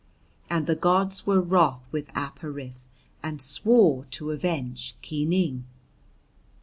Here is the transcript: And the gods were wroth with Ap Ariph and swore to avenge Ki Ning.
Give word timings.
And 0.49 0.65
the 0.65 0.75
gods 0.75 1.27
were 1.27 1.39
wroth 1.39 1.83
with 1.91 2.09
Ap 2.17 2.39
Ariph 2.39 2.87
and 3.21 3.39
swore 3.39 4.05
to 4.05 4.31
avenge 4.31 4.95
Ki 5.03 5.25
Ning. 5.25 5.65